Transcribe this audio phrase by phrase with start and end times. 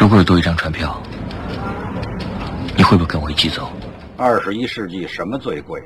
[0.00, 0.98] 如果有多一张船票，
[2.74, 3.70] 你会不会跟我一起走？
[4.16, 5.78] 二十一世纪什么最贵？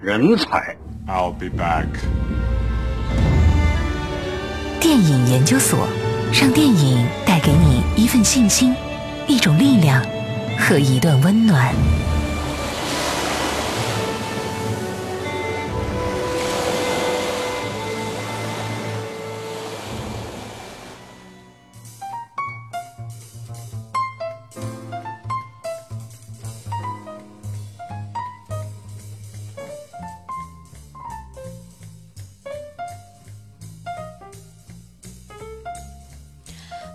[0.00, 0.74] 人才。
[1.06, 1.84] I'll be back.
[4.80, 5.86] 电影研究所，
[6.32, 8.74] 让电影带给你一份信心、
[9.26, 10.02] 一种力量
[10.58, 11.74] 和一段温暖。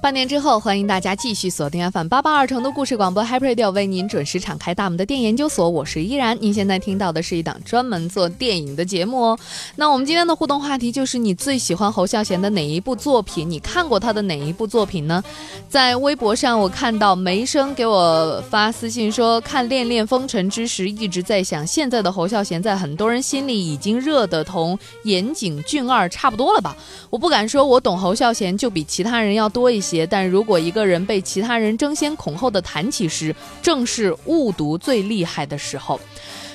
[0.03, 6.37] 半年之后，欢迎大家继续锁定 FM 八八二成都故事广播 Happy Radio，为您准时敞开大门的电影研究所，我是依然。
[6.41, 9.39] 您现在听到的是一档专门做电影的节目哦。
[9.77, 13.49] 那我们今天的互动话题就是你最喜欢侯孝贤的哪一部作品？
[13.49, 15.23] 你看过他的哪一部作品呢？
[15.69, 26.75] 在微博上，我看到梅生给我发私信说，看《恋恋风尘》之时，一直在想，现在的侯孝贤在很多人心里已经热得同岩井俊二差不多了吧？
[27.09, 29.92] 我不敢说我懂侯孝贤就比其他人要多一些。
[30.09, 35.99] 但如果一个人被其他人争先恐后的谈起时，正是误读最厉害的时候。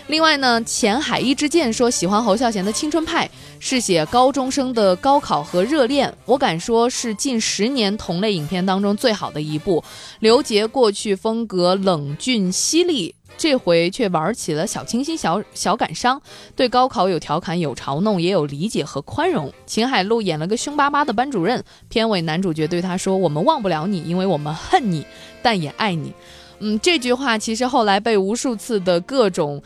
[0.08, 3.26] 另外呢，前海一支箭说喜欢侯孝贤的《青春派》，
[3.60, 9.84] 是写高中生的高考和热恋，我敢说是近十年同类影片当中最好的一部。
[10.20, 13.14] 刘杰过去风格冷峻犀利。
[13.36, 16.20] 这回却玩起了小清新、小小感伤，
[16.56, 19.52] 对高考有调侃、有嘲弄，也有理解和宽容。
[19.64, 25.06] 秦海璐演了个凶巴巴的班主任，片尾男主角对他说：“我们忘不了你，因为我们恨你，
[25.40, 26.12] 但也爱你。”
[26.58, 29.62] 嗯，这句话其实后来被无数次的各种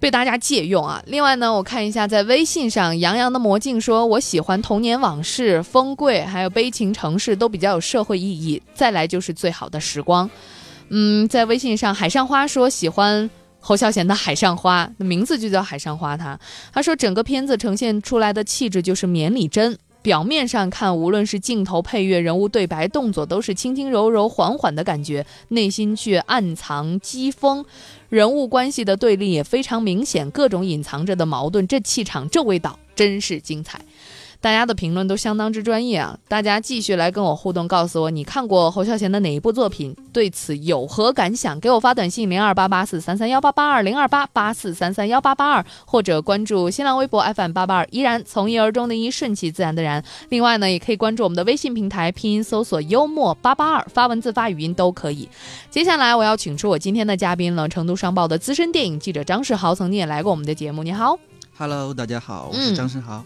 [0.00, 1.00] 被大家借用啊。
[1.06, 8.60] 另外呢，我看一下在微信上，杨洋的魔镜说：“我喜欢童年往事、风贵，还有悲情城市，都比较有社会意义。
[8.74, 10.28] 再来就是最好的时光。”
[10.88, 16.16] 嗯，在微信上，海上花说喜欢侯孝贤的《海上花》，名字就叫海上花。
[16.16, 16.36] 他
[16.72, 19.78] 他说整个片子呈现出来的气质就是绵里真。
[20.02, 27.64] 表面上看，无论是镜头、配乐、人物对白、动作，都是轻轻柔柔、缓缓的感觉，内心却暗藏讥讽。
[28.08, 33.80] 人物关系的对立也非常明显，各种隐藏着的矛盾，这气场、这味道，真是精彩。
[34.42, 36.18] 大家的评论都相当之专业啊！
[36.26, 41.60] 大家继续来跟我互动，告诉我你看过侯孝贤的哪一部作品，对此有何感想？
[41.60, 50.02] 给我发短信零二八八四三三幺八八二零二八八四三三幺八八二，或者关注新浪微博 FM 八八二依然从一而终的一顺其自然的然。
[50.30, 55.28] 另外呢，也可以关注我们的微信平台，拼音搜索幽默八八二，发文字发语音都可以。
[55.68, 60.82] 接下来我要请出我今天的嘉宾了，成都商报的资深电影记者张世豪，曾经也来过我们的节目。
[60.82, 61.29] 你好。
[61.60, 63.22] Hello，大家好，我嗯是张世豪。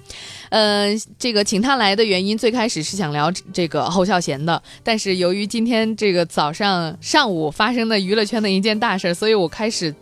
[0.48, 9.94] 呃，这个请他来的原因，最开始是想聊这个侯孝贤的，但是由于今天这个早上、上午发生的娱乐圈的一件大事，所以我开始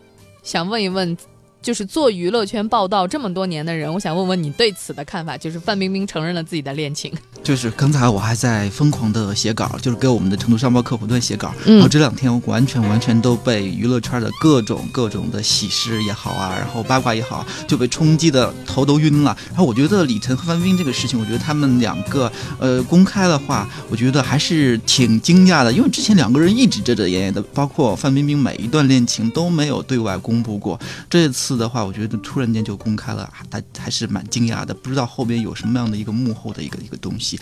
[0.42, 1.14] 想问一问，
[1.62, 5.32] 就是做娱乐圈报道这么多年的人，我想问问你对此的看法。
[5.42, 7.12] 就是范冰冰承认了自己的恋情，
[7.42, 11.54] 就是刚才我还在疯狂的写稿，就是给我们的成都商报客户端写稿。
[11.64, 19.36] 嗯然后这两天我完全完全都被娱乐圈的各种各种的喜事也好啊，然后八卦也好，就被冲击的头都晕了。
[19.48, 30.78] 然后我觉得李晨和范冰冰这个事情，我觉得他们两个呃公开的话，我觉得还是挺惊讶的，因为之前两个人一直遮遮掩掩的，包括范冰冰每一段恋情都没有对外公布过。
[31.08, 37.38] 这次的话，我觉得突然间就公开了，还还是蛮惊讶的，不知道后边有什么样的一个幕后的一个一个东西。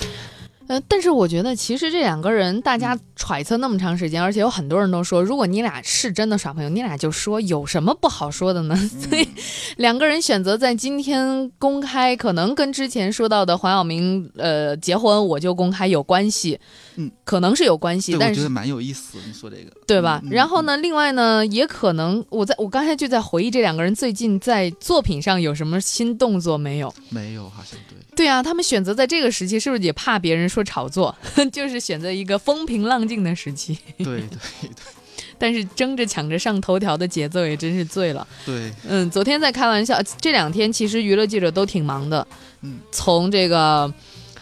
[0.70, 8.76] 呃，但是我觉得其实这两个人，大家揣测那么长时间，而且有很多人都说，如果你俩是真的耍朋友，你俩就说，有什么不好说的呢？
[9.10, 9.28] 所以
[9.78, 16.56] 两个人选择在今天公开，可能跟之前说到的黄晓明呃结婚我就公开有关系，
[16.94, 19.18] 嗯，可能是有关系，我但是觉得蛮有意思。
[19.26, 20.20] 你说这个，对吧？
[20.22, 26.94] 嗯然后呢，另外呢，也可能我在我刚才就在回忆这两个人最近在作品上有什么新动作没有？
[27.08, 27.96] 没有，好像对。
[28.16, 31.16] 对啊，他们选择在这个时期，是不是也怕别人说炒作？
[31.52, 34.70] 就是选择一个风平浪静的时期，对对对。
[35.38, 38.26] 但是争着抢着上头条的节奏也真是醉了。
[38.44, 42.26] 对，嗯，昨天在开玩笑，这两天其实娱乐记者都挺忙的，
[42.60, 43.90] 嗯，从这个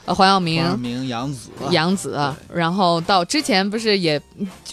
[0.08, 0.62] 呃黄晓明。
[0.62, 4.20] 黄晓明、杨紫、杨紫，然后到之前不是也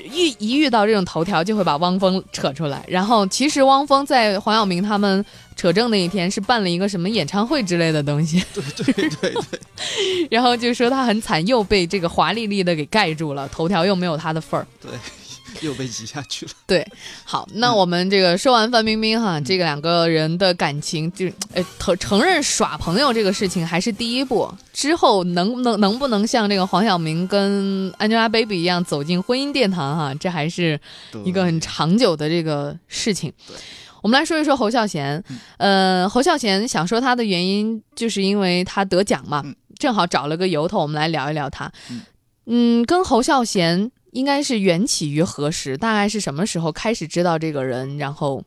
[0.03, 5.23] 遇一遇到这种头条就会把汪峰扯出来，然后其实汪峰在黄晓明他们
[5.55, 9.35] 扯证那一天是办了一个什么演唱会之类的东西，对对对对，
[10.31, 14.65] 然后就说他很惨，又被这个华丽丽的给盖住了，头条又没有他的份儿。
[14.81, 14.91] 对，
[15.61, 16.51] 又被挤下去了。
[16.67, 16.85] 对，
[17.23, 30.79] 好，那我们这个说完范冰冰哈，这个两个人的感情就呃 承承认耍朋友这个事情还是第一步，之后能不能能不能像这个黄晓明跟 Angelababy 一样走进婚姻殿堂哈，这还是
[31.23, 33.31] 一个很长久的这个事情。
[34.01, 35.23] 我们来说一说侯孝贤，
[35.57, 39.43] 呃，侯孝贤想说他的原因，就是因为他得奖嘛，
[39.79, 41.71] 正好找了个由头，我们来聊一聊他。
[42.45, 45.75] 嗯，跟侯孝贤应该是缘起于何时？
[45.77, 48.41] 大概是什么时候开始知道这个人，然后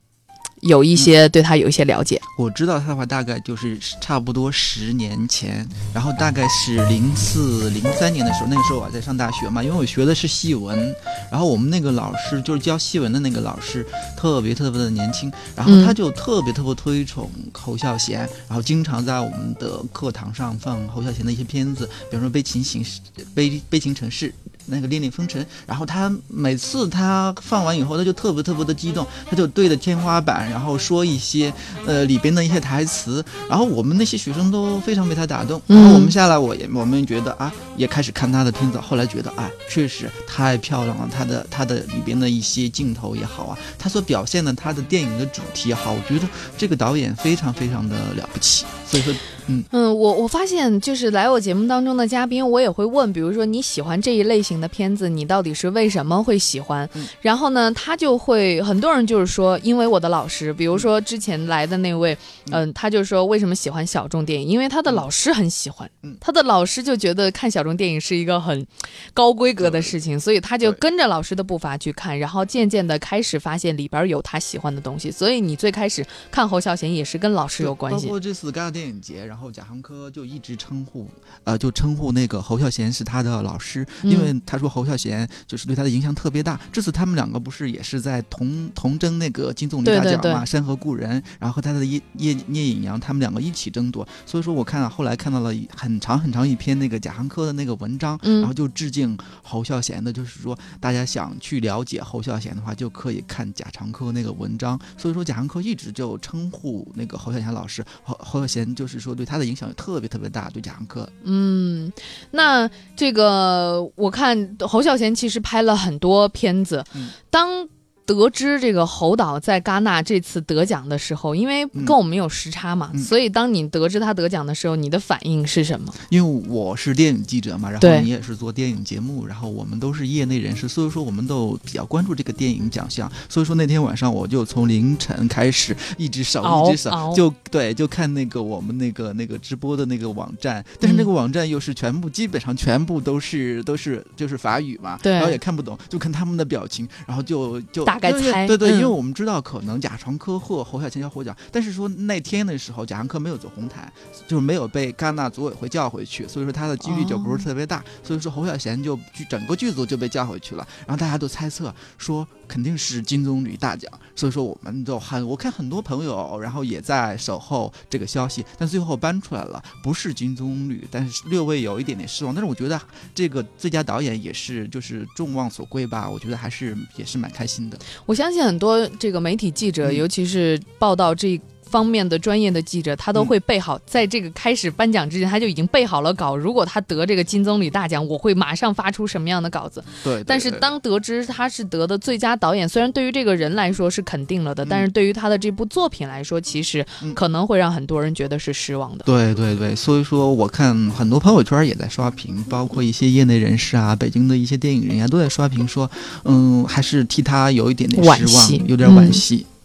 [0.62, 2.19] 有一些对他有一些了解？
[2.38, 10.94] 我知道他的话，大概就是差不多十年前，然后大概是零四零三年的时候，那个时候我还在上大学嘛，因为我学的是戏文，
[11.31, 13.87] 然后我们那个老师就是教戏文的那个老师，
[14.17, 23.00] 特别特别的年轻，然后他就特别特别推崇侯孝贤，然后经常在我们的课堂上放侯孝贤的一些片子，比如说《悲情城市》
[23.35, 24.31] 《悲悲情城市》。
[24.69, 31.53] 那个《恋恋风尘》，然后他每次他放完以后，他就特别特别的激动，他就对着天花板，然后说一些
[31.87, 49.14] 呃里边的一些台词，然后我们那些学生都非常被他打动，然后我们下来我也我们觉得啊，也开始看他的片子，后来觉得啊，确实太漂亮了，他的他的里边的一些镜头也好啊，他所表现的他的电影的主题也好，我觉得这个导演非常非常的了不起，所以说。
[49.49, 56.89] 嗯我我发现就是来我节目当中的嘉宾，我也会问，比如说你喜欢这一类型的片子，你到底是为什么会喜欢？
[57.21, 62.17] 然后呢，他就会很多人就是说，因为我的老师，比如说之前来的那位，
[62.50, 64.47] 嗯，他就说为什么喜欢小众电影？
[64.47, 68.67] 因为他的老师很喜欢，嗯他的老师就觉得看小众电影是一个很
[69.15, 75.11] 高规格的事情，所以他就跟着老师的步伐去看，然后渐渐的开始发现里边有他喜欢的东西。
[75.11, 79.38] 所以你最开始看侯孝贤也是跟老师有关系，包括这次戛纳电影节，然后。
[79.38, 81.08] 然后贾樟柯就一直称呼，
[81.44, 86.61] 呃，就称呼那个侯孝贤是他的老师，因为他说侯孝贤就是对他的影响特别大。
[86.73, 94.05] 这次他们两个不是也是在同同争那个金棕榈大奖嘛，《山河故人》，然后和他的叶叶聂隐娘他们两个一起争夺。
[94.26, 104.76] 所以说，我看后来看到了很长很长一篇那个贾樟柯的那个文章，然后就致敬侯孝贤的，就是说大家想去了解侯孝贤的话，就可以看贾樟柯那个文章。
[104.96, 109.27] 所以说，贾樟柯一直就称呼那个侯孝贤老师，侯侯孝贤就是说对。
[109.28, 111.08] 他的影响特别特别大，对贾樟柯。
[111.25, 111.92] 嗯，
[112.30, 116.82] 那这个我看侯孝贤其实拍了很多片子，
[117.30, 117.69] 当。
[118.08, 125.93] 得知这个侯导在戛纳这次得奖的时候，因为跟我们有时差嘛，所以当你得知他得奖的时候，你的反应是什么？
[126.08, 133.12] 因为我是电影记者嘛，然后你也是做电影节目，然后我们都是业内人士，所以说我们都比较关注这个电影奖项。
[133.28, 147.84] 所以说那天晚上我就从凌晨开始一直扫，一直扫，就对，就看那个我们那个那个直播的那个网站，但是那个网站又是全部基本上全部都是都是就是法语嘛，对，然后也看不懂，就看他们的表情，然后就就。
[147.99, 153.93] 该猜对对，因为我们知道可能贾樟柯或侯孝贤要获奖，但是说那天的时候贾樟柯没有走红毯，
[154.27, 157.85] 就是没有被戛纳组委会叫回去，所以说他的几率就不是特别大。
[158.03, 172.35] 所以说侯孝贤就剧整个剧组就被叫回去了，然后大家都猜测说肯定是金棕榈大奖，所以说我们都很我看很多朋友然后也在守候这个消息，但最后搬出来了不是金棕榈，但是略微有一点点失望。
[172.35, 172.81] 但是我觉得
[173.15, 177.79] 这个最佳导演也是就是众望所归吧，我觉得还是也是蛮开心的。
[178.06, 181.40] 我相信很多这个媒体记者，尤其是报道这。
[181.70, 186.37] 方面的专业的记者，他都会备好，在这个开始颁奖之前，他就已经备好了稿。
[186.37, 189.82] 如果他得这个金棕榈大奖，我会马上发出什么样的稿子？
[190.03, 190.25] 对。
[190.26, 199.04] 但是当得知他是得的最佳导演，虽然对于这个人来说是肯定了的，但是对于他的这部作品来说，其实可能会让很多人觉得是失望的。
[199.04, 205.90] 对对对，所以说我看很多朋友圈也在刷屏，包括一些业内人士啊，北京的一些电影人呀都在刷屏说，
[206.25, 209.47] 嗯，还是替他有一点点失望，有点惋惜。
[209.49, 209.58] 嗯，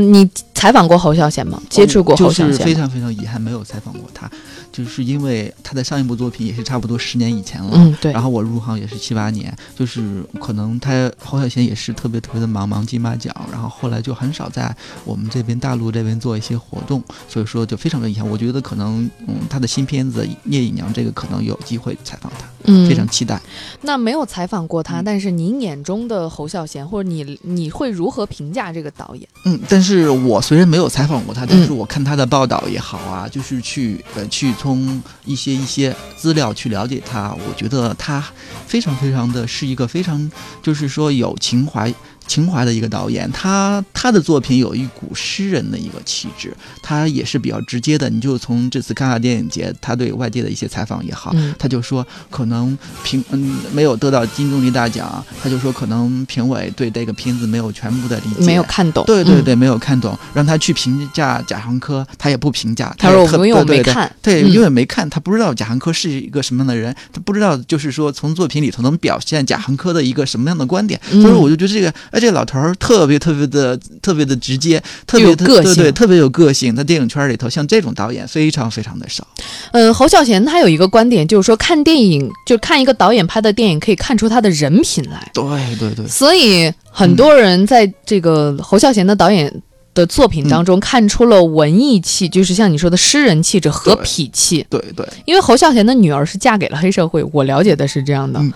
[0.00, 1.60] 你采访过侯孝贤吗？
[1.68, 2.50] 接触过侯孝贤？
[2.50, 4.30] 就是非常非常遗憾，没有采访过他。
[4.76, 8.12] 就是因为他的上一部作品也是差不多十年以前了，嗯，对。
[8.12, 18.28] 然后我入行也是七八年，就是可能他侯孝贤也是特别特别的忙，忙金马奖，然后后来就很少在我们这边大陆这边做一些活动，所以说就非常的遗憾。
[18.28, 23.40] 我觉得可能，嗯，他的新片子《聂隐娘》这个可能有机会采访他，嗯，非常期待。
[23.80, 29.26] 那没有采访过他，但是您眼中的侯孝贤，或者你你会如何评价这个导演？
[29.46, 34.52] 嗯，但是我虽然没有采访过他，但是我看他的报道也好啊，就是去呃去。
[34.58, 38.20] 从从一些一些资料去了解他，我觉得他
[38.66, 40.28] 非常非常的是一个非常，
[40.60, 41.94] 就是说有情怀。
[42.26, 48.08] 情怀的一个导演，他他的作品有一股诗人的一个气质，他也是比较直接的。
[48.10, 51.54] 你就从这次戛纳电影节，他对外界的一些采访也好，嗯。
[51.58, 59.04] 他就说可能评嗯没有得到金棕榈大奖，他就说可能评委对这个片子没有全部的理解，没有看懂。
[59.04, 64.10] 嗯对对对，没有看懂，让他去评价贾樟柯，他也不评价，他说我没看。
[64.20, 64.50] 对，嗯。
[64.50, 71.22] 因为没看，他不知道贾樟柯是一个什么样的人，他不知道就是说从作品里头能表现贾樟柯的一个什么样的观点，嗯。
[71.22, 76.74] 所以我就觉得这个，哎，这老头儿特别特别的特别的直接，特别有个性对对，特别有个性。
[76.74, 79.26] 在电影圈里头，像这种导演非常非常的少。
[79.72, 85.30] 呃，侯孝贤他有一个观点，就是说看电影，就看一个导演拍的电影，可以看出他的人品来。
[85.34, 85.44] 对
[85.78, 89.52] 对对，所以很多人在这个侯孝贤的导演
[89.92, 94.64] 的作品当中看出了文艺气，就是像你说的诗人气质和痞气。
[94.70, 98.40] 对对，因为侯孝贤的女儿是嫁给了黑社会，我了解的是这样的。
[98.40, 98.50] 嗯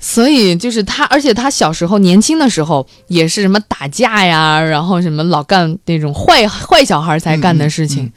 [0.00, 8.04] 所以就是他，而且他小时候年轻的时候也是什么打架呀，然后什么老干那种坏坏小孩才干的事情。
[8.04, 8.12] 嗯嗯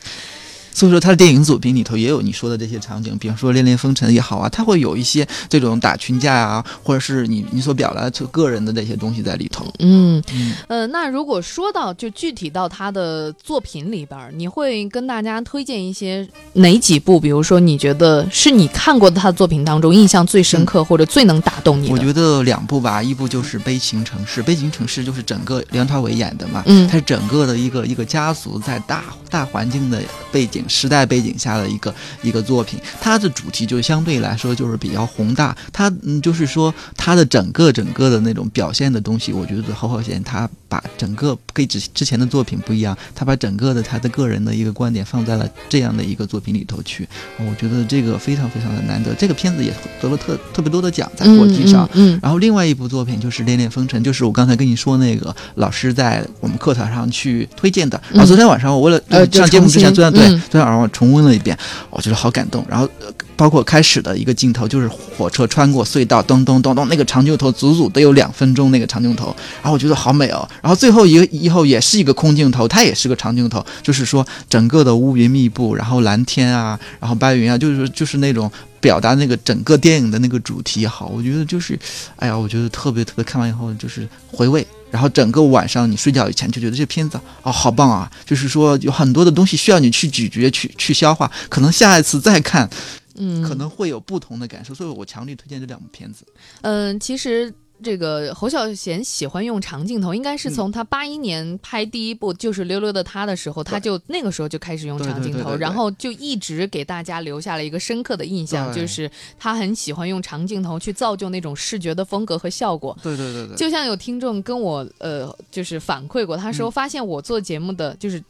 [0.77, 9.65] 所以说他的电影作品里头也有你说的这些场景，比方说《恋恋风尘》也好啊，他会有一些这种打群架啊，或者是你你所表达的个人的这些东西在里头。
[9.79, 17.19] 嗯嗯呃，那如果说到就具体到他的作品里边儿，你会跟大家推荐一些哪几部？
[17.19, 21.93] 比如说你觉得是你看过的他的作品当中印象最深刻、或者最能打动你的？
[21.93, 29.99] 我觉得两部吧，一部就是《悲情城市》，《悲情城市》就是整个梁朝伟演的嘛，嗯他是整个的一个一个家族在大大环境的
[30.31, 32.79] 背景、时代背景下的一个一个作品。
[32.99, 47.07] 它的主题就相对来说就是比较宏大，它嗯就是说它的整个整个的那种表现的东西，我觉得侯孝贤他把整个跟之之前的作品不一样，他把整个的他的个人的一个观点放在了这样的一个作品里头去，
[47.37, 49.13] 我觉得这个非常非常的难得。
[49.13, 51.87] 这个片子也得了特特别多的奖，在国际上。
[51.93, 57.99] 嗯嗯然后另外一部作品就是《恋恋风尘》，就是我刚才跟你说那个老师在我们课堂上去推荐的。
[58.11, 61.55] 然后昨天晚上我为了呃上节目之前，昨天对嗯昨天晚上我重温了一遍，
[61.91, 62.65] 我觉得好感动。
[62.67, 62.89] 然后
[63.35, 70.47] 包括开始的一个镜头，就是火车穿过隧道，咚咚咚咚，那个长镜头足足得有两分钟，那个长镜头，然后我觉得好美哦。
[70.63, 78.51] 然后最后一个以后也是一个空镜头，它也是个长镜头，就是说整个的乌云密布，然后蓝天啊，然后白云啊，就是就是那种。
[78.79, 81.77] 表达那个整个电影的那个主题也好，我觉得就是，
[82.15, 92.69] 哎呀，我觉得特别特别，看完以后就是回味，然后整个晚上你睡觉以前就觉得这片子哦好棒啊，就是说有很多的东西需要你去咀嚼、去去消化，可能下一次再看，
[93.15, 96.25] 嗯，可能会有不同的感受，所以我强烈推荐这两部片子。
[96.61, 97.53] 嗯，其实
[97.83, 112.97] 这个侯孝贤喜欢用长镜头，应该是嗯从他八一年拍第一部就是《溜溜的他》的时候，他就那个时候就开始用长镜头，对对对对对然后就一直给大家留下了一个深刻的印象，就是他很喜欢用长镜头去造就那种视觉的风格和效果。
[113.03, 118.23] 对对对对，就像有听众跟我呃，就是反馈过，他说嗯发现我做节目的就是。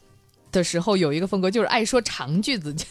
[0.58, 2.86] 的时候有一个风格，就是爱说长句子，就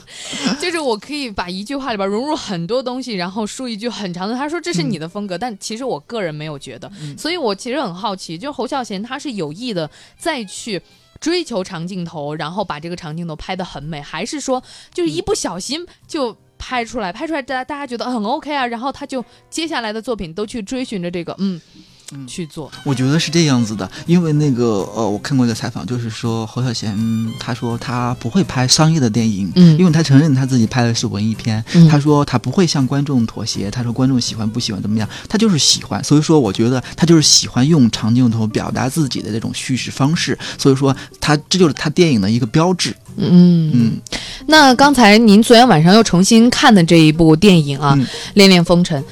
[0.58, 4.34] 就是我可以把一句话里边融入很多东西，然后说一句很长的。
[4.34, 10.80] 他说这是你的风格，但其实我个人没有觉得，嗯所以我其实很好奇，就是侯孝贤他是有意的再去
[11.20, 14.62] 追求长镜头，然后把这个长镜头拍得很美，还是说
[14.94, 21.82] 就是一不小心就拍出来，拍出来大家大家觉得很 OK 啊，然后他就接下来的作品都去追寻着这个嗯嗯
[22.26, 26.96] 去做，我觉得是这样子的，因为那个呃，我看过一个采访，就是说侯孝贤
[27.40, 29.78] 他说他不会拍商业的电影，嗯。
[29.78, 31.88] 因为他承认他自己拍的是文艺片，嗯。
[31.88, 43.70] 他说他不会向观众妥协，他说观众喜欢不喜欢怎么样，他就是喜欢，所以说我觉得他就是喜欢用长镜头表达自己的这种叙事方式，所以说他这就是他电影的一个标志，嗯。
[43.74, 44.00] 嗯。
[44.46, 49.02] 那刚才您昨天晚上又重新看的这一部电影啊，嗯恋恋风尘》，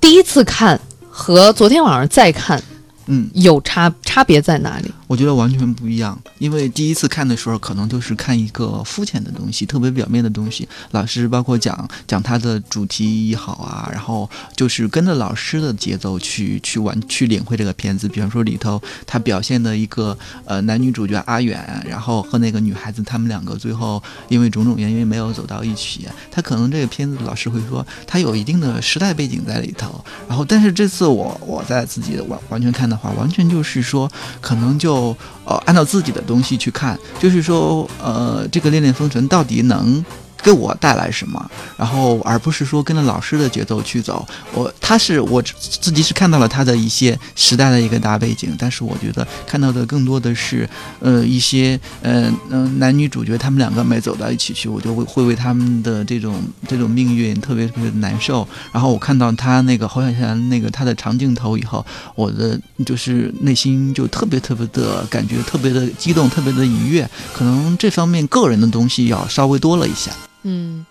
[0.00, 0.78] 第一次看
[1.16, 2.60] 和昨天晚上再看
[3.06, 4.92] 嗯，有差差别在哪里？
[5.14, 10.68] 我觉得完全不一样，因为第一次看的时候，可能就是看一个肤浅的东西，特别表面的东西。
[10.90, 18.08] 老师包括讲讲他的主题也好啊，然后就是跟着老师的节奏去去玩去领会这个片子。
[18.08, 30.04] 比方说里头他表现的一个呃男女主角阿远，然后和那个女孩子他们两个最后因为种种原因没有走到一起，他可能这个片子老师会说他有一定的时代背景在里头。
[30.28, 35.03] 然后但是这次我我在自己完完全看的话，完全就是说可能就。
[35.44, 40.04] 哦，按照自己的东西去看，就是说，呃，这个《恋恋风尘》到底能
[40.44, 44.28] 给我带来什么，然后而不是说跟着老师的节奏去走。
[44.52, 50.68] 我他是我自己是看到了他的一些时代的一个大背景，但是我觉得看到的更多的是，
[51.00, 58.46] 呃，一些呃嗯男女主角他们两个没走到一起去，我就会会为他们的这种这种命运特别特别难受。
[58.70, 61.84] 然后我看到他那个侯小贤那个他的长镜头以后，
[62.14, 67.08] 我的就是内心就特别特别的感觉特别的激动，特别的愉悦。
[67.32, 70.12] 可能这方面个人的东西要稍微多了一下。
[70.44, 70.86] 嗯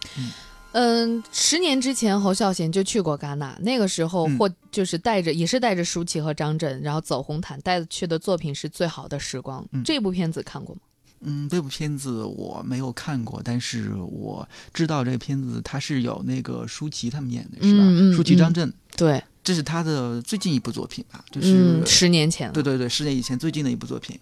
[0.74, 9.65] 嗯，十年之前侯孝贤就去过戛纳，那个时候或就是带着也是带着舒淇和张震，然后走红毯带去的作品是最好的时光。
[9.86, 10.81] 这部片子看过吗？
[11.25, 18.15] 嗯，这部片子我没有看过，但是我知道这个片子它是有那个舒淇他们演的是吧？
[18.15, 21.24] 舒淇、张震，对，这是他的最近一部作品吧？
[21.31, 24.19] 就是十年前，对对对，十年以前最近的一部作品。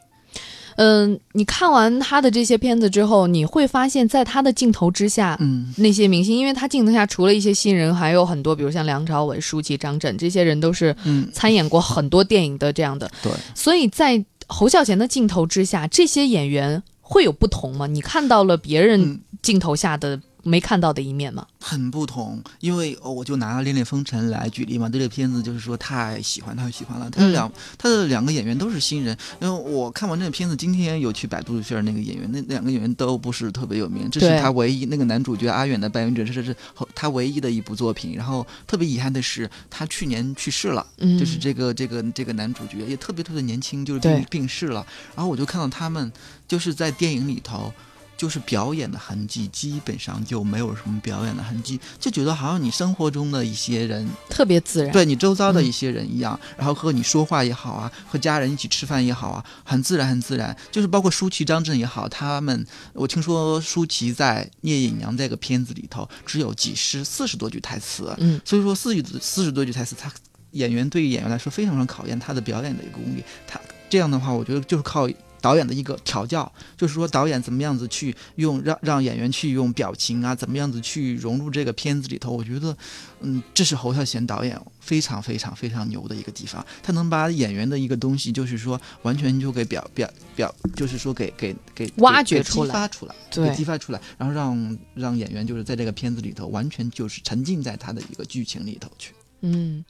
[0.75, 13.09] 嗯，你看完他的这些片子之后，你会发现在他的镜头之下，嗯，那些明星，因为他镜头下除了一些新人，还有很多，比如像梁朝伟、舒淇、张震这些人，都是嗯参演过很多电影的这样的。
[13.21, 17.87] 对，所以在侯孝贤的镜头之下，这些演员会有不同吗？
[17.87, 20.19] 你看到了别人镜头下的？
[20.43, 21.45] 没看到的一面吗？
[21.59, 24.89] 很不同，因为我就拿《恋恋风尘》来举例嘛。
[24.89, 27.09] 对这个片子就是说太喜欢，太喜欢了。
[27.09, 34.09] 他的两他的两个演员都是新人，因为我看完这个片子，今天有去百度一下那个演员，那两个演员都不是特别有名。
[34.09, 36.55] 这是他唯一那个男主角阿远的扮演者，这是
[36.95, 38.15] 他唯一的一部作品。
[38.15, 40.85] 然后特别遗憾的是，他去年去世了，
[41.19, 44.85] 就是这个这个这个男主角也特别特别年轻，就是病病逝了。
[45.15, 46.11] 然后我就看到他们
[46.47, 47.71] 就是在电影里头。
[48.21, 60.55] 就是表演的痕迹，基本上就没有什么表演的痕迹，就觉得好像你生活中的一些人特别自然，对你周遭的一些人一样，然后和你说话也好啊，和家人一起吃饭也好啊，很自然，很自然。
[60.69, 62.63] 就是包括舒淇、张震也好，他们，
[62.93, 70.11] 我听说舒淇在《聂隐娘》这个片子里头只有几十、四十多句台词，嗯，所以说四十四十多句台词，他
[70.51, 73.23] 演员对于演员来说非常非常考验他的表演的一个功力。
[73.47, 73.59] 他
[73.89, 75.09] 这样的话，我觉得就是靠。
[75.41, 82.31] 导演的一个调教，就是说导演怎么样子去用让让演员去用表情啊，怎么样子去融入这个片子里头。
[82.31, 82.77] 我觉得，
[83.21, 99.13] 嗯，这是侯孝贤导演非常非常非常牛的一个地方，他能把演员的一个东西，就是说完全就给表表表，就是说给给给挖掘出来、激发出来，对，激发出来，然后让让演员就是在这个片子里头完全就是沉浸在他的一个剧情里头去。
[99.41, 99.83] 嗯。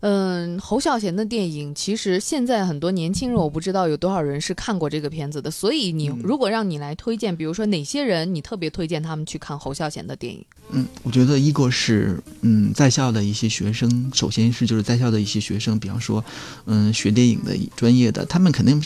[0.00, 5.50] 嗯，侯孝贤的电影其实现在很多年轻人，我不知道有多少人是看过这个片子的。
[5.50, 10.44] 所以你如果让你来推荐，比如说哪些人，你特别推荐他们去看侯孝贤的电影？
[10.70, 16.22] 嗯，我觉得一个是嗯在校的一些学生，首先是就是在校的一些学生，比方说
[16.66, 18.80] 嗯学电影的专业的，他们肯定。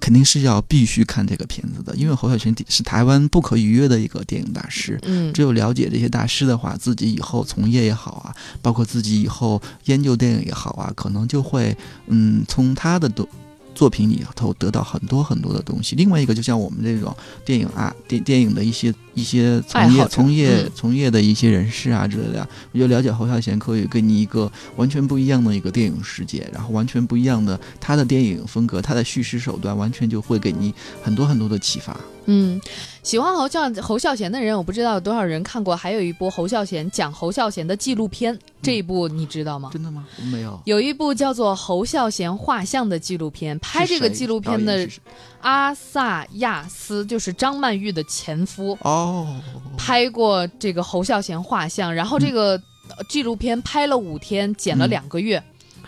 [0.00, 4.98] 肯定是要必须看这个片子的，因为侯孝贤是台湾不可逾越的一个电影大师。
[5.02, 11.76] 嗯，只有了解这些大师的话，自己以后从业也好啊，包括自己以后研究电影也好啊，可能就会
[12.06, 13.28] 嗯从他的都。
[13.74, 15.96] 作品里头得到很多很多的东西。
[15.96, 31.98] 另外一个，就像我们这种电影啊，电电影的一些一些从业从业从业的一些人士啊之类的，我觉得了解侯孝贤可以给你一个完全不一样的一个电影世界，然后完全不一样的他的电影风格，他的叙事手段，完全就会给你很多很多的启发。
[32.26, 32.60] 嗯，
[33.02, 35.74] 喜欢侯孝侯孝贤的人，我不知道有多少人看过。
[35.74, 39.70] 还有一部侯孝贤讲侯孝贤的纪录片，这一部你知道吗？
[39.72, 40.06] 真的吗？
[40.30, 40.60] 没有。
[40.64, 44.88] 有一部叫做《侯孝贤画像》的纪录片，拍这个纪录片的
[45.40, 49.40] 阿萨亚斯就是张曼玉的前夫哦，
[49.76, 52.60] 拍过这个侯孝贤画像，然后这个
[53.08, 55.42] 纪录片拍了五天，剪了两个月。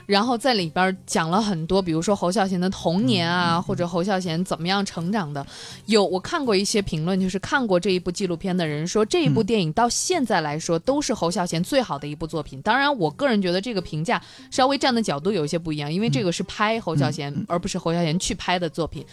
[0.07, 5.45] 然后在里边讲了很多，比如说侯孝贤的童年啊，或者侯孝贤怎么样成长的。
[5.87, 12.61] 有我看过一些评论，就是看过这一部纪录片的人说，这一部电影到现在来说都是侯孝贤最好的一部作品。
[12.63, 19.05] 当然，我个人觉得这个评价稍微站的角度有一些不一样，因为这个是拍侯孝贤，而不是侯孝贤去拍的作品。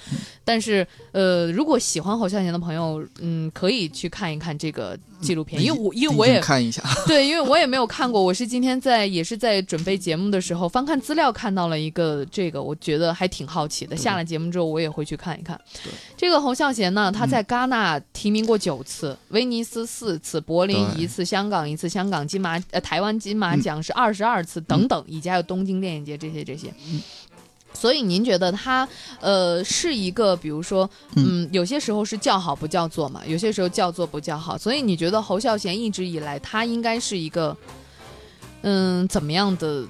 [0.44, 10.82] 但是，呃，如果喜欢侯孝贤的朋友，嗯，可以去看一看这个纪录片，因为我因为我也看一下， 对，因为我也没有看过，我是今天在也是在准备节目的时候翻。
[10.82, 13.96] 看资料看到了一个这个，我觉得还挺好奇的。
[13.96, 15.58] 下了节目之后，我也会去看一看。
[16.18, 26.74] 这个侯孝贤呢，他在戛纳提名过九次，威尼斯四次，柏林一次，香港一次，香港金马呃台湾金马奖是二十二次等等，以及还有东京电影节这些这些。
[27.74, 28.88] 所以您觉得他
[29.20, 34.58] 呃是一个，比如说嗯，有些时候是叫好不叫座嘛，有些时候叫座不叫好。
[34.58, 37.56] 所以你觉得侯孝贤一直以来他应该是一个
[38.62, 39.86] 嗯怎么样的？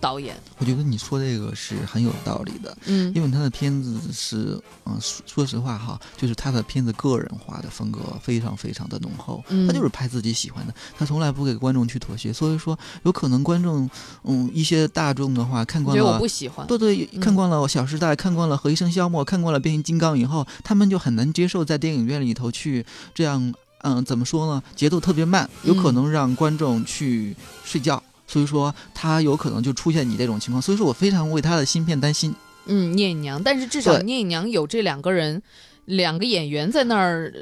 [0.00, 0.36] 导演。
[0.58, 13.90] 我觉得你说这个是很有道理的，嗯因为他的片子是，嗯，说说实话哈，就是他的片子个人化的风格非常非常的浓厚，嗯他就是拍自己喜欢的，他从来不给观众去妥协，所以说有可能观众，
[14.22, 16.26] 嗯，一些大众的话看惯了觉得我不。
[16.36, 16.66] 喜欢。
[16.66, 24.62] 对对，嗯看惯了《小时代》，看惯了《何以笙箫默》，看惯了《变形金刚》以后，他们就很难接受在电影院里头去这样，嗯，怎么说呢？
[24.74, 28.02] 节奏特别慢，有可嗯能让观众去睡觉。
[28.26, 30.60] 所以说，他有可能就出现你这种情况。
[30.60, 32.34] 所以说我非常为他的芯片担心。
[32.66, 35.40] 嗯，聂隐娘，但是至少对聂隐娘有这两个人，
[35.86, 37.32] 两个演员在那儿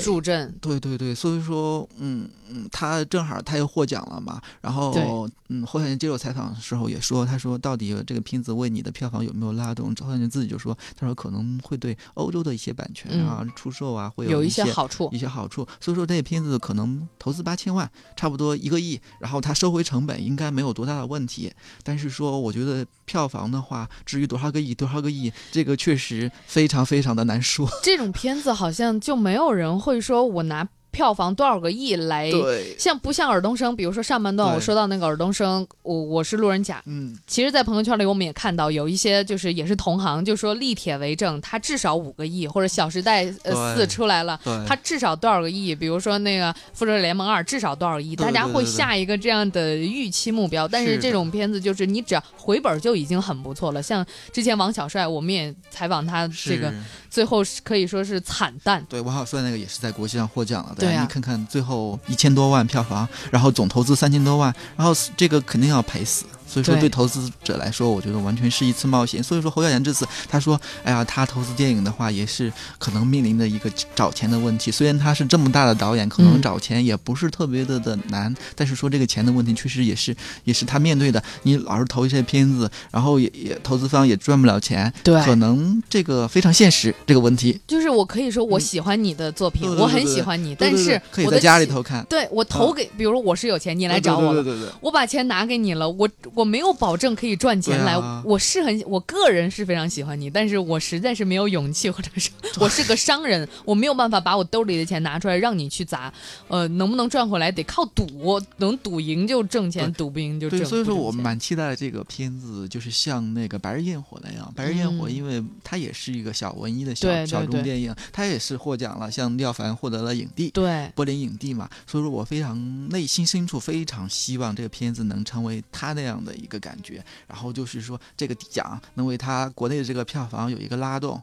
[0.00, 0.54] 助阵。
[0.60, 9.94] 对对对，所以说，嗯嗯，他正好他又获奖了嘛，然后，嗯，侯孝贤接受采访的时候也说，他说到底这个片子为你的票房有没有拉动？
[9.96, 21.52] 侯孝贤自己就说，他说可能会对欧洲的一些版权啊、出售啊会有一些好处一，些好处，所以说这个片子可能投资八千万，差不多一个亿，然后他收回成本应该没有多大的问题。
[21.82, 27.68] 但是说，我觉得票房的话，至于多少个亿，多少个亿，这个确实非常非常的难说。
[27.82, 32.28] 这种片子好像就没有人会说我拿票房多少个亿来。
[32.28, 33.76] 对，像不像尔冬升？
[33.76, 36.82] 比如说上半段我说到那个尔冬升，我我是路人甲。
[36.86, 45.72] 嗯，其实，在朋友圈里我们也看到有一些就是也是同行，就说力铁为证，他至少五个亿，或者《小时代》呃四出来了，他，至少多少个亿？
[45.72, 48.16] 比如说那个《复仇者联盟二》至少多少个亿？
[48.16, 50.66] 大家会下一个这样的预期目标。
[50.66, 53.80] 但是这种片子就是你只要回本就已经很不错了。
[53.80, 56.72] 像之前王小帅，我们也采访他，这个
[57.08, 58.84] 最后是可以说是惨淡。
[58.88, 60.87] 对，王小帅那个也是在国际上获奖了的。
[60.88, 66.24] 对啊你看看最后一千多万票房，然后总投资三千多万，然后这个肯定要赔死。
[66.48, 69.22] 所以说，对对投资者来说，我觉得完全是一次冒险。
[69.22, 74.70] 所以说，侯孝贤这次他说：“哎呀，他投资电影的话，也是可能面临的一个找钱的问题。
[74.70, 81.22] 虽然他是这么大的导演，可能嗯找钱也不是特别的的难，但是说这个钱的问题，确实也是也是他面对的。
[81.42, 87.60] 你老是投一些片子，然后也也投资方也赚不了钱，对可能这个非常现实这个问题。
[87.66, 92.04] 就是我可以说我喜欢你的作品，我很喜欢你，但是对可以在家里头看。
[92.08, 106.12] 对我投给，比如说我是有钱，你来找我对对对我把钱拿给你了，我我没有保证可以赚钱来，啊我是很我个人是非常喜欢你，但是我实在是没有勇气，或者是 我是个商人，我没有办法把我兜里的钱拿出来让你去砸，
[106.46, 110.60] 呃，能不能赚回来得靠赌，能赌赢就挣钱，赌不赢就挣。
[110.60, 120.50] 对，所以说我蛮期待这个片子，就是像那个《白日焰火》那样，《白日焰火》嗯因为它也是一个小文艺的小小众电影，它也是获奖了，像廖凡获得了影帝。
[120.50, 120.88] 对。
[120.94, 131.22] 柏林影帝嘛，所以说我非常内心深处非常希望这个片子能成为他那样的一个感觉，然后就是说这个奖能为他国内的这个票房有一个拉动。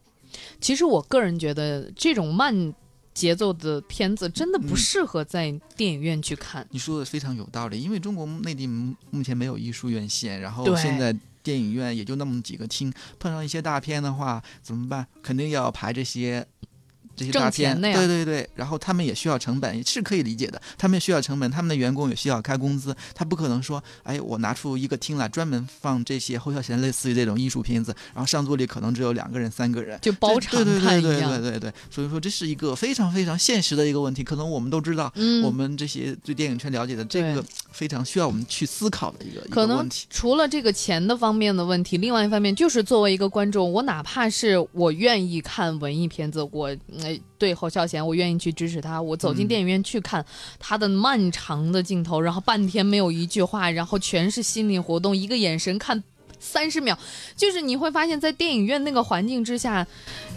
[0.60, 2.74] 其实我个人觉得这种慢
[3.14, 6.68] 节奏的片子真的不嗯适合在电影院去看。
[6.72, 15.08] 你说的非常有道理，因为中国内地目目前没有艺术院线，然后现在电影院也就那么几个厅，碰上一些大片的话怎么办？
[15.24, 16.46] 肯定要排这些。
[17.16, 20.62] 这些大挣钱片，对对对，然后他们也需要成本，是可以理解的。
[20.78, 40.06] 他们需要成本，他们的员工也需要开工资，他不可能说，哎，我拿出一个厅来专门放这些侯孝贤类似于这种艺术片子，然后上座率可能只有两个人、三个人，就包这场对对对对看一样对对对，所以说这是一个非常非常现实的一个问题，可能我们都知道，嗯，我们这些对电影圈了解的这个非常需要我们去思考的一个一可能个问题。
[40.10, 46.76] 除了这个钱的方面的问题，另外一方面就是作为一个观众，我哪怕是我愿意看文艺片子，我
[47.06, 50.26] 呃对侯孝贤，我愿意去支持他，我走进嗯电影院去看
[50.58, 56.04] 他的漫长的镜头，然后半天没有一句话，然后全是心理活动，一个眼神看。
[56.46, 56.96] 三十秒，
[57.36, 59.86] 就是你会发现在电影院那个环境之下，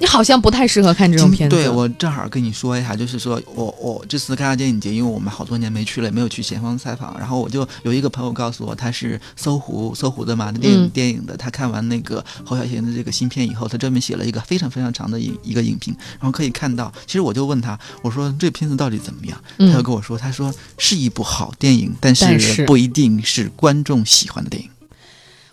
[0.01, 1.55] 你好像不太适合看这种片子。
[1.55, 19.40] 对我正好跟你说一下，就是说我我这次戛纳电影节，因为我们好多年没去了，也没有去前方采访，然后我就有一个朋友告诉我，他是搜狐搜狐的嘛，电影、嗯电影的，他看完那个侯孝贤的这个新片以后，他专门写了一个非常非常长的影一个影评，然后可以看到，其实我就问他，我说这片子到底怎么样？
[19.59, 24.71] 嗯他就跟我说，他说是一部好电影，但是不一定是观众喜欢的电影。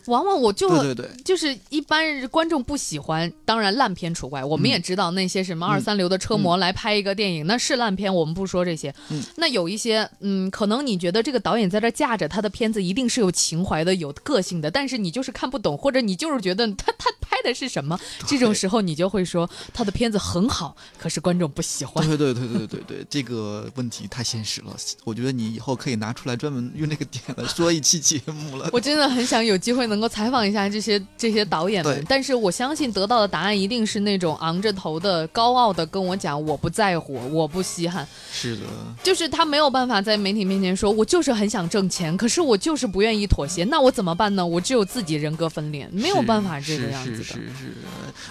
[0.07, 1.09] 往往我就对对对。
[1.23, 4.43] 就是一般观众不喜欢，当然烂片除外。
[4.43, 8.93] 我们也知道那些什么嗯二三流的车模来拍一个电影，那是烂片，我们不说这些。
[9.09, 22.05] 嗯那有一些，嗯，可能你觉得这个导演在这架着他的片子一定是有情怀的、有个性的，但是你就是看不懂，或者你就是觉得他他拍的是什么，这种时候你就会说他的片子很好，可是观众不喜欢。
[22.07, 24.75] 对对对对对对对，这个问题太现实了。
[25.03, 28.69] 我觉得你以后可以拿出来专门用这个点来说一期节目了。
[28.71, 38.63] 我真的很想有机会能能够采访一下这些这些导演们，但是我相信得到的答案一定是那种昂着头的、高傲的跟我讲我不在乎，我不稀罕，是的，
[39.01, 44.45] 就是他没有办法在媒体面前说我就是很想挣钱，可是我就是不愿意妥协，那我怎么办呢？
[44.45, 47.23] 我只有自己人格分裂，没有办法这个样子的。
[47.23, 47.73] 是是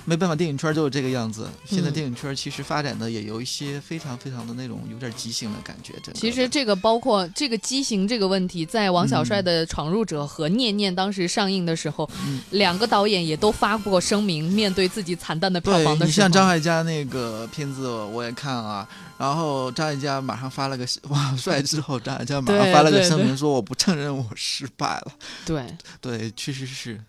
[0.04, 1.48] 没办法，电影圈就是这个样子。
[1.64, 6.14] 现在嗯电影圈其实发展的也有一些非常非常的那种有点畸形的感觉，真的。
[6.14, 18.88] 其实这个包括这个畸形这个问题，在王小帅的《闯入者》和《念念》当时上映的时候，嗯两个导演也都发过声明，面对自己惨淡的票房的时候，你像张艾嘉那个片子我也看了，
[19.18, 25.12] 然后张艾嘉马上发了个哇帅之后，张艾嘉马上发了个声明说我不承认我失败了。
[25.44, 25.62] 对。
[26.00, 27.00] 对，确实是，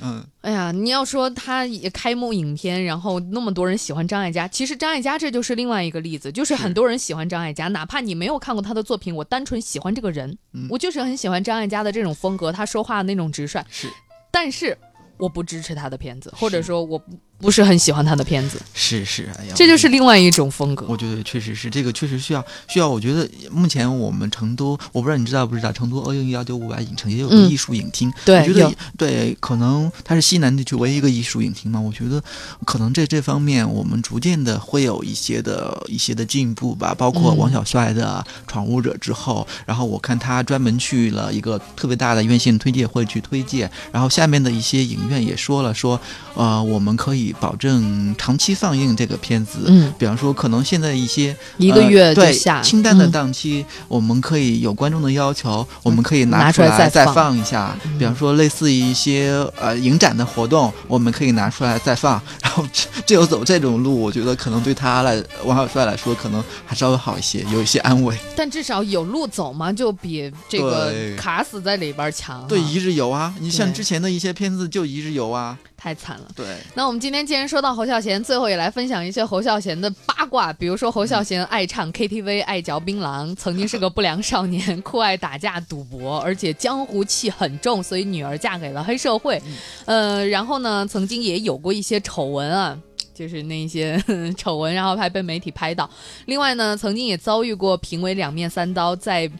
[0.00, 10.66] 嗯，哎呀，你要说他也开幕影片，然后那么多人喜欢张艾嘉，其实张艾嘉这就是另外一个例子，就是很多人喜欢张艾嘉，哪怕你没有看过他的作品，我单纯喜欢这个人，嗯。
[10.68, 13.88] 我就是很喜欢张艾嘉的这种风格，他说话的那种直率，是。
[14.32, 14.76] 但是
[15.18, 17.00] 我不支持他的片子，或者说我
[17.42, 20.86] 不不是很喜欢他的片子，是是，哎呀，这就是另外一种风格。
[20.88, 22.88] 我觉得确实是这个，确实需要需要。
[22.88, 28.10] 我觉得目前我们成都，我不知道你知道不知道，成都奥运幺九五百影城也有个嗯艺术影厅。
[28.24, 31.78] 对我觉得对，可能它是西南地区唯一一个艺术影厅嘛。
[31.78, 32.22] 我觉得
[32.64, 36.94] 可能在这方面，我们逐渐的会有一些的一些的进步吧。
[36.96, 46.00] 包括嗯王小帅的《闯入者》之后，然后我看他专门去了一个特别大的院线推介会去推荐，然后下面的一些影院也说了说，
[46.34, 49.64] 呃，我们可以保证长期放映这个片子。
[49.66, 57.76] 嗯，比方说，可能现在一些一个月呃、对下清淡的嗯档期，我们可以有观众的要求，我们可以拿出出来再再放放一下。
[57.84, 62.20] 嗯比方说，类似于一些呃影展的活动，我们可以拿出来再放。
[62.42, 68.16] 然后只只有走这种路，我觉得可能对他来王小帅来说，可能还稍微好一些，有一些安慰。
[68.36, 72.46] 但至少有路走嘛，就比这个卡死在里边强哈。
[72.48, 76.30] 对，一日游啊，你像之前的一些片子就一日游啊，太惨了。
[76.36, 76.46] 对。
[76.74, 89.42] 那我们今天既然说到侯孝贤，最后也来分享一些侯孝贤的八卦，比如说侯孝贤爱唱 KTV，爱嚼槟榔，曾经是个不良少年， 酷爱打架、赌博，而且江湖气很重，所以女儿嫁给了黑社会。
[89.86, 92.78] 呃，然后呢，曾经也有过一些丑闻啊。
[93.14, 94.02] 就是那些
[94.38, 95.88] 丑闻，然后还被媒体拍到。
[96.24, 99.30] 另外呢，曾经也遭遇过评委两面三刀，在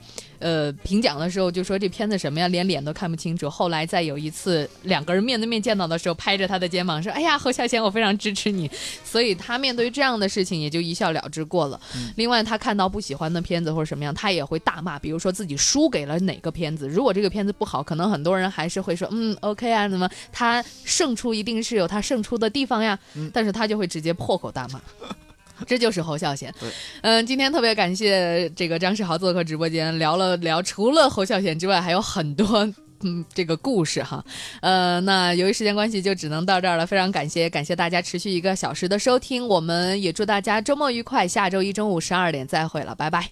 [0.43, 3.49] 呃评奖的时候就说这片子什么呀，连脸都看不清楚。
[3.49, 8.71] 后来再有一次两个人面对面见到的时候，拍着他的肩膀说：“哎呀，侯孝贤，我非常支持你。”
[9.05, 11.81] 所以他面对这样的事情也就一笑了之过了。
[12.17, 16.89] 另外，他看到不喜欢的片子或者什么样，他也会大骂，比如说自己输给了哪个片子。
[16.89, 22.99] 如果这个片子不好，可能很多人还是会说：“嗯，OK 啊，怎么他胜出一定是有他胜出的地方呀。
[23.33, 24.81] 但是他就会直接破口大骂。
[25.69, 26.53] 这就是侯孝贤，
[27.03, 32.69] 嗯、今天特别感谢这个张世豪做客直播间，聊了聊除了侯孝贤之外，还有很多
[33.01, 34.25] 嗯这个故事哈，
[34.61, 43.29] 呃，那由于时间关系就只能到这儿了，非常感谢感谢大家持续一个小时的收听，我们也祝大家周末愉快，下周一中午十二点再会了，拜拜。